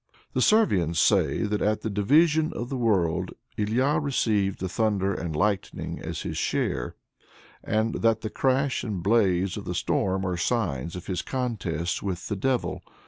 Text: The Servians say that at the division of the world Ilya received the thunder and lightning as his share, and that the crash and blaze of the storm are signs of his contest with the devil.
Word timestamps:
The 0.33 0.41
Servians 0.41 0.99
say 0.99 1.43
that 1.43 1.61
at 1.61 1.81
the 1.81 1.89
division 1.91 2.53
of 2.53 2.69
the 2.69 2.75
world 2.75 3.33
Ilya 3.55 3.99
received 4.01 4.59
the 4.59 4.67
thunder 4.67 5.13
and 5.13 5.35
lightning 5.35 5.99
as 5.99 6.23
his 6.23 6.39
share, 6.39 6.95
and 7.63 7.93
that 7.93 8.21
the 8.21 8.31
crash 8.31 8.83
and 8.83 9.03
blaze 9.03 9.57
of 9.57 9.65
the 9.65 9.75
storm 9.75 10.25
are 10.25 10.37
signs 10.37 10.95
of 10.95 11.05
his 11.05 11.21
contest 11.21 12.01
with 12.01 12.29
the 12.29 12.35
devil. 12.35 12.81